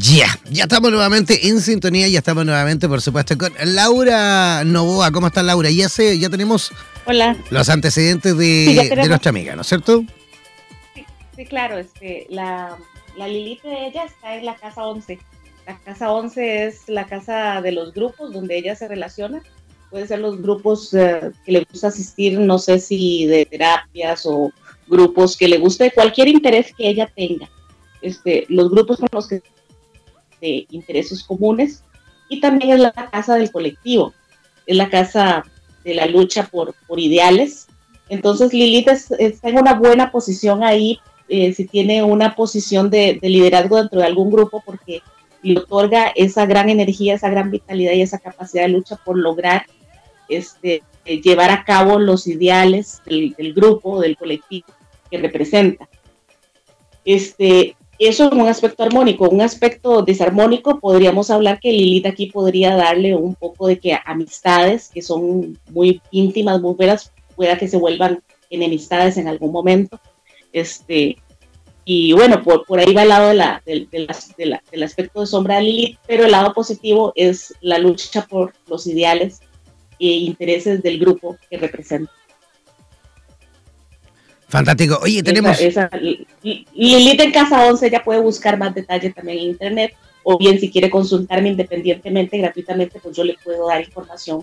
[0.00, 5.10] Ya, ya estamos nuevamente en sintonía, ya estamos nuevamente, por supuesto, con Laura Novoa.
[5.10, 5.70] ¿Cómo está Laura?
[5.70, 6.72] Ya sé, ya tenemos
[7.04, 7.36] Hola.
[7.50, 10.04] Los antecedentes de, nuestra amiga, ¿no es cierto?
[11.34, 12.76] Sí, claro, este, la,
[13.16, 15.18] la Lilith de ella está en la casa 11.
[15.66, 19.42] La casa 11 es la casa de los grupos donde ella se relaciona.
[19.90, 24.52] Puede ser los grupos eh, que le gusta asistir, no sé si de terapias o
[24.86, 27.48] grupos que le guste, cualquier interés que ella tenga.
[28.00, 29.42] Este, los grupos con los que
[30.40, 31.82] de intereses comunes
[32.28, 34.12] y también es la casa del colectivo,
[34.66, 35.44] es la casa
[35.84, 37.66] de la lucha por, por ideales.
[38.08, 43.76] Entonces Lilith está en una buena posición ahí, eh, si tiene una posición de, liderazgo
[43.76, 45.02] dentro de algún grupo, porque
[45.42, 49.66] le otorga esa gran energía, esa gran vitalidad y esa capacidad de lucha por lograr
[50.28, 54.66] este, llevar a cabo los ideales del, del grupo, del colectivo
[55.10, 55.88] que representa.
[57.04, 57.76] Este,
[58.06, 59.28] eso es un aspecto armónico.
[59.28, 64.90] Un aspecto desarmónico, podríamos hablar que Lilith aquí podría darle un poco de que amistades
[64.92, 70.00] que son muy íntimas, muy buenas, pueda que se vuelvan enemistades en algún momento.
[70.52, 71.16] Este,
[71.84, 75.62] y bueno, por, por ahí va el lado de la, del aspecto de sombra de
[75.62, 79.40] Lilith, pero el lado positivo es la lucha por los ideales
[79.98, 82.12] e intereses del grupo que representa.
[84.48, 84.98] Fantástico.
[85.02, 85.60] Oye, tenemos.
[85.60, 85.90] Esa,
[86.42, 89.94] Lilith en Casa 11 ya puede buscar más detalles también en internet.
[90.22, 94.42] O bien, si quiere consultarme independientemente, gratuitamente, pues yo le puedo dar información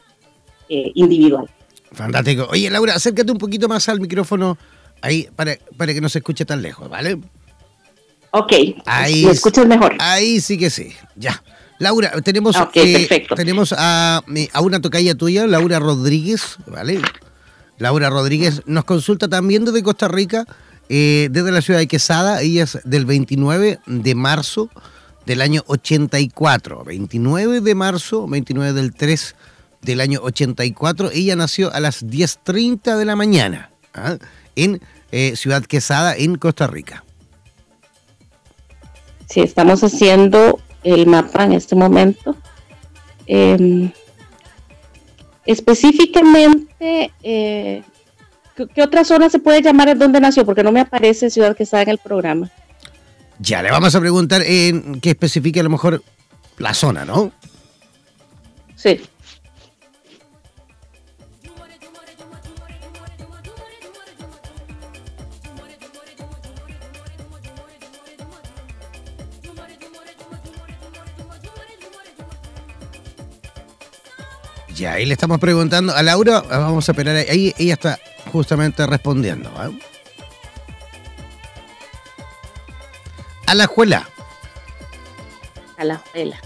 [0.69, 1.49] eh, individual.
[1.91, 2.47] Fantástico.
[2.49, 4.57] Oye, Laura, acércate un poquito más al micrófono
[5.01, 7.17] ahí para, para que no se escuche tan lejos, ¿vale?
[8.31, 8.53] Ok.
[8.85, 9.95] Ahí, ¿Me escuchas mejor?
[9.99, 10.93] Ahí sí que sí.
[11.15, 11.41] Ya.
[11.79, 17.01] Laura, tenemos, eh, tenemos a, a una tocaya tuya, Laura Rodríguez, ¿vale?
[17.77, 20.45] Laura Rodríguez nos consulta también desde Costa Rica,
[20.89, 22.41] eh, desde la ciudad de Quesada.
[22.41, 24.69] Ella es del 29 de marzo
[25.25, 26.83] del año 84.
[26.83, 29.35] 29 de marzo, 29 del 3
[29.81, 31.11] del año 84.
[31.11, 34.17] Ella nació a las 10.30 de la mañana ¿ah?
[34.55, 37.03] en eh, Ciudad Quesada, en Costa Rica.
[39.29, 42.35] Sí, estamos haciendo el mapa en este momento.
[43.27, 43.91] Em,
[45.45, 47.83] específicamente, eh,
[48.55, 50.45] ¿qué, otra zona se puede llamar en donde nació?
[50.45, 52.51] Porque no me aparece ciudad que está en el programa.
[53.39, 56.03] Ya, le vamos a preguntar en qué especifique a lo mejor
[56.57, 57.31] la zona, ¿no?
[58.75, 59.01] Sí.
[74.85, 77.99] Ahí le estamos preguntando a Laura, vamos a esperar ahí, ella está
[78.31, 79.51] justamente respondiendo.
[83.47, 84.09] A la escuela.
[85.77, 86.39] A la escuela.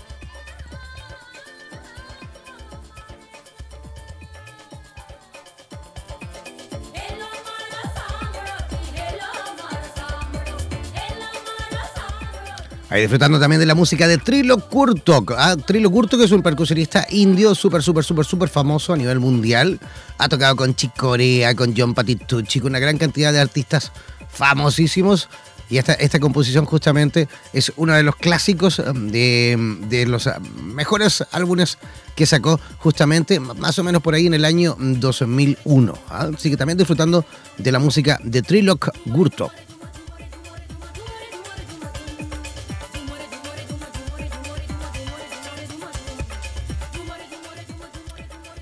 [12.89, 15.33] Ahí disfrutando también de la música de Trilo Kurtok.
[15.37, 15.55] ¿ah?
[15.55, 19.79] Trilo Kurtok es un percusionista indio súper, súper, súper, súper famoso a nivel mundial.
[20.17, 23.91] Ha tocado con Chick Corea, con John Patitucci, con una gran cantidad de artistas
[24.31, 25.29] famosísimos.
[25.69, 30.31] Y esta, esta composición justamente es uno de los clásicos um, de, los uh,
[30.63, 31.77] mejores álbumes
[32.15, 35.93] que sacó justamente más o menos por ahí en el año 2001.
[36.09, 36.31] ¿ah?
[36.35, 37.23] Así que también disfrutando
[37.59, 39.51] de la música de Trilok Gurtok.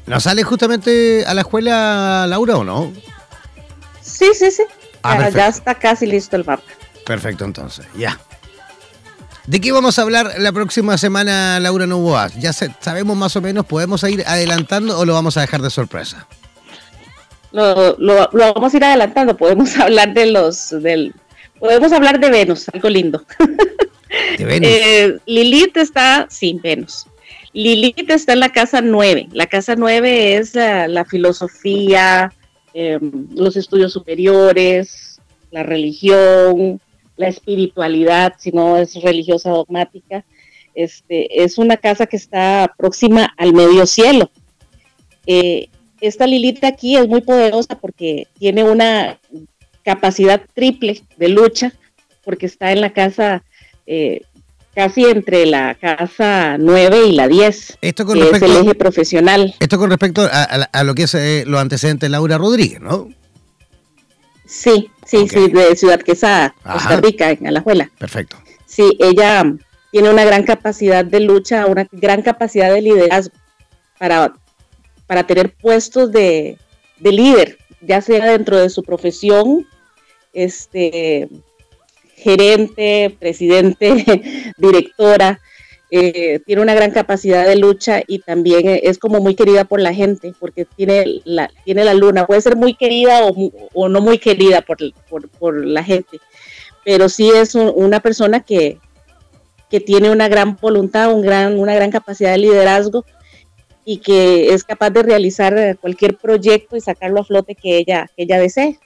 [0.07, 2.93] ¿No sale justamente a la escuela Laura o no?
[4.01, 4.63] Sí, sí, sí.
[5.03, 6.63] Ah, ya, está casi listo el mapa.
[7.05, 8.17] Perfecto, entonces, ya.
[9.45, 12.29] ¿De qué vamos a hablar la próxima semana, Laura Novoa?
[12.37, 13.65] ¿Ya sabemos más o menos?
[13.65, 16.27] ¿Podemos ir adelantando o lo vamos a dejar de sorpresa?
[17.51, 17.95] Lo,
[18.33, 19.35] vamos a ir adelantando.
[19.35, 20.69] Podemos hablar de los.
[20.81, 21.13] Del,
[21.59, 23.23] podemos hablar de Venus, algo lindo.
[24.37, 24.69] ¿De Venus?
[24.69, 27.07] Eh, Lilith está sin Venus.
[27.57, 29.29] Lilith está en la casa 9.
[29.31, 32.31] La casa 9 es la, filosofía,
[32.75, 36.79] em, los estudios superiores, la religión,
[37.15, 40.23] la espiritualidad, si no es religiosa dogmática.
[40.75, 44.29] Este, es una casa que está próxima al medio cielo.
[45.25, 49.17] Eh, esta Lilith aquí es muy poderosa porque tiene una
[49.81, 51.73] capacidad triple de lucha,
[52.23, 53.43] porque está en la casa
[53.87, 54.21] eh,
[54.77, 59.55] casi entre la casa 9 y la 10, esto con respecto, es el eje profesional.
[59.59, 63.09] Esto con respecto a, lo que es eh, lo antecedente de Laura Rodríguez, ¿no?
[64.45, 67.89] Sí, sí, sí, de Ciudad Quesada, Costa Rica, en Alajuela.
[67.97, 68.37] Perfecto.
[68.67, 69.51] Sí, ella
[69.91, 73.33] tiene una gran capacidad de lucha, una gran capacidad de liderazgo
[73.97, 74.35] para,
[75.07, 76.59] para tener puestos de,
[76.99, 79.65] de líder, ya sea dentro de su profesión,
[80.33, 81.29] este,
[82.27, 84.21] gerente, presidente,
[84.57, 85.39] directora,
[85.89, 89.93] eh, tiene una gran capacidad de lucha y también es como muy querida por la
[89.93, 93.21] gente, porque tiene la, tiene la luna, puede ser muy querida
[93.73, 94.77] o, no muy querida por,
[95.39, 96.19] por, la gente,
[96.83, 98.77] pero sí es una persona que,
[99.69, 103.05] que tiene una gran voluntad, un gran, una gran capacidad de liderazgo
[103.85, 108.23] y que es capaz de realizar cualquier proyecto y sacarlo a flote que ella, que
[108.23, 108.77] ella desee.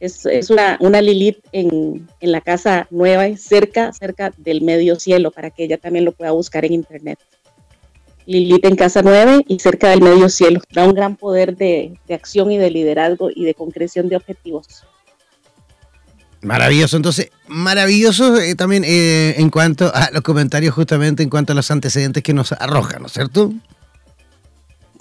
[0.00, 5.64] Es, una, una, Lilith en, la casa nueva, cerca, cerca del medio cielo, para que
[5.64, 7.18] ella también lo pueda buscar en internet.
[8.24, 10.60] Lilith en casa 9 y cerca del medio cielo.
[10.72, 14.84] Da un gran poder de, acción y de liderazgo y de concreción de objetivos.
[16.40, 21.56] Maravilloso, entonces, maravilloso eh, también eh, en cuanto a los comentarios, justamente en cuanto a
[21.56, 23.52] los antecedentes que nos arrojan, ¿no es cierto?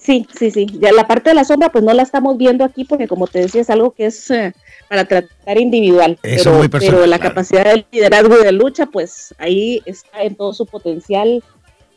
[0.09, 0.65] Sí, sí, sí.
[0.81, 3.41] Ya la parte de la sombra, pues no la estamos viendo aquí porque, como te
[3.41, 4.55] decía, es algo que es eh,
[4.89, 6.17] para tratar individual.
[6.19, 10.65] pero, pero la capacidad de liderazgo y de lucha, pues ahí está en todo su
[10.65, 11.43] potencial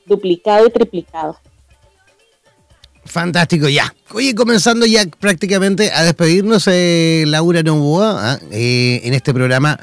[0.04, 1.40] duplicado y triplicado.
[3.06, 3.94] Fantástico, ya.
[4.12, 8.38] Oye, comenzando ya prácticamente a despedirnos, eh, Laura Novoa, ¿ah?
[8.50, 9.80] eh, en este programa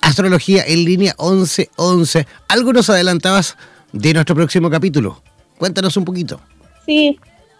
[0.00, 2.26] Astrología en línea 1111.
[2.48, 3.58] ¿Algo nos adelantabas
[3.92, 5.20] de nuestro próximo capítulo?
[5.58, 6.40] Cuéntanos un poquito.
[6.86, 7.18] Sí,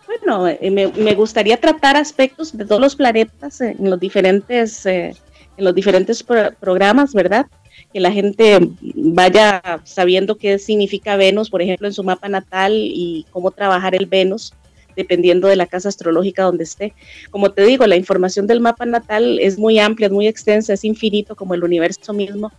[0.08, 5.14] bueno, eh, me, gustaría tratar aspectos de todos los planetas en los diferentes, eh,
[5.56, 7.46] en los diferentes programas, ¿verdad?
[7.92, 8.58] Que la gente
[8.94, 14.06] vaya sabiendo qué significa Venus, por ejemplo, en su mapa natal y cómo trabajar el
[14.06, 14.54] Venus
[14.96, 16.94] dependiendo de la casa astrológica donde esté.
[17.30, 20.84] Como te digo, la información del mapa natal es muy amplia, es muy extensa, es
[20.84, 22.50] infinito como el universo mismo.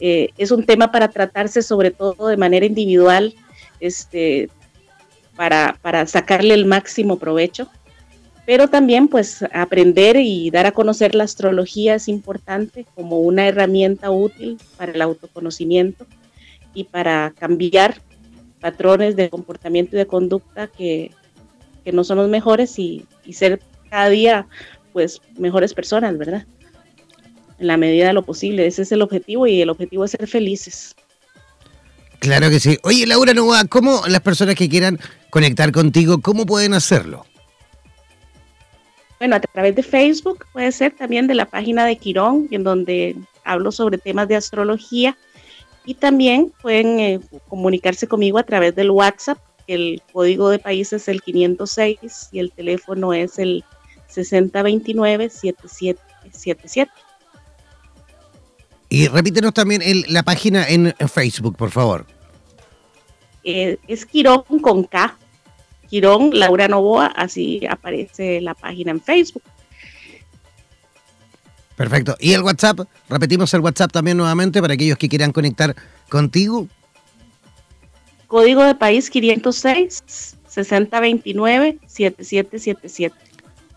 [0.00, 3.32] Eh, es un tema para tratarse sobre todo de manera individual,
[3.80, 4.50] este,
[5.36, 7.68] para, sacarle el máximo provecho.
[8.46, 14.10] pero también pues aprender y dar a conocer la astrología es importante como una herramienta
[14.10, 16.06] útil para el autoconocimiento
[16.72, 17.96] y para cambiar
[18.60, 21.10] patrones de comportamiento y de conducta que,
[21.92, 23.60] no son los mejores y, y, ser
[23.90, 24.48] cada día
[24.92, 26.44] pues mejores personas, ¿verdad?
[27.60, 30.26] En la medida de lo posible, ese es el objetivo y el objetivo es ser
[30.26, 30.95] felices.
[32.18, 32.78] Claro que sí.
[32.82, 34.98] Oye, Laura Nova, ¿cómo las personas que quieran
[35.30, 37.26] conectar contigo, cómo pueden hacerlo?
[39.18, 43.16] Bueno, a través de Facebook puede ser también de la página de Quirón, en donde
[43.44, 45.16] hablo sobre temas de astrología
[45.86, 49.38] y también pueden eh, comunicarse conmigo a través del WhatsApp.
[49.66, 53.64] El código de país es el 506 y el teléfono es el
[54.12, 56.88] 6029-7777.
[58.96, 62.06] Y repítenos también la página en Facebook, por favor.
[63.48, 65.16] Eh, es Quirón con K.
[65.88, 69.42] Quirón Laura Novoa, así aparece la página en Facebook.
[71.76, 72.16] Perfecto.
[72.18, 72.80] ¿Y el WhatsApp?
[73.08, 75.76] Repetimos el WhatsApp también nuevamente para aquellos que quieran conectar
[76.08, 76.66] contigo.
[78.26, 80.02] Código de país 506
[80.48, 83.14] 6029 7777.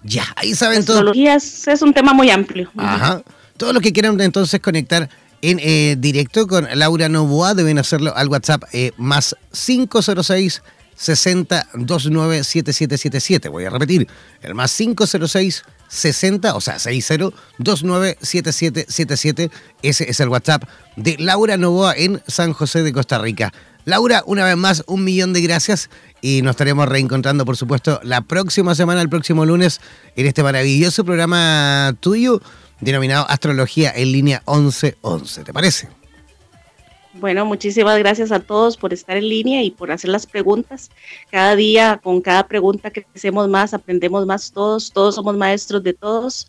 [0.01, 1.13] Ya, ahí saben todo.
[1.13, 2.71] Es, es un tema muy amplio.
[2.75, 3.21] Ajá.
[3.59, 5.09] Todos los que quieran entonces conectar
[5.41, 10.63] en eh, directo con Laura Novoa deben hacerlo al WhatsApp eh, más 506
[10.95, 13.49] 60 29 7777.
[13.49, 14.07] Voy a repetir,
[14.43, 19.51] el más 506 60, o sea, 60 29 7777.
[19.81, 20.63] Ese es el WhatsApp
[20.95, 23.51] de Laura Novoa en San José de Costa Rica.
[23.83, 25.89] Laura, una vez más, un millón de gracias
[26.21, 29.81] y nos estaremos reencontrando, por supuesto, la próxima semana, el próximo lunes,
[30.15, 32.41] en este maravilloso programa tuyo
[32.79, 35.43] denominado Astrología en línea 1111.
[35.43, 35.89] ¿Te parece?
[37.13, 40.89] Bueno, muchísimas gracias a todos por estar en línea y por hacer las preguntas.
[41.29, 45.93] Cada día, con cada pregunta que hacemos más, aprendemos más todos, todos somos maestros de
[45.93, 46.47] todos.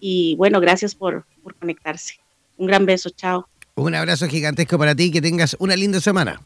[0.00, 2.20] Y bueno, gracias por, por conectarse.
[2.56, 3.48] Un gran beso, chao.
[3.74, 6.40] Un abrazo gigantesco para ti, que tengas una linda semana.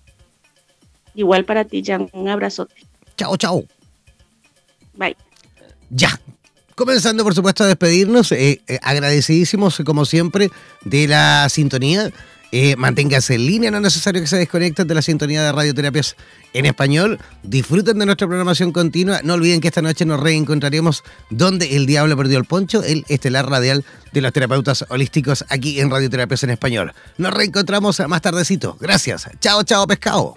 [1.15, 2.75] Igual para ti, Jan, un abrazote.
[3.17, 3.65] Chao, chao.
[4.95, 5.17] Bye.
[5.91, 6.21] Ya,
[6.77, 10.51] Comenzando, por supuesto, a despedirnos, eh, eh, agradecidísimos, como siempre,
[10.85, 12.13] de la sintonía.
[12.53, 16.17] Eh, manténgase en línea, no es necesario que se desconecten de la sintonía de radioterapias
[16.53, 17.19] en español.
[17.43, 19.21] Disfruten de nuestra programación continua.
[19.25, 23.49] No olviden que esta noche nos reencontraremos donde el diablo perdió el poncho, el estelar
[23.49, 26.93] radial de los terapeutas holísticos aquí en Radioterapias en español.
[27.17, 28.77] Nos reencontramos más tardecito.
[28.79, 29.31] Gracias.
[29.41, 30.37] Chao, chao, pescado.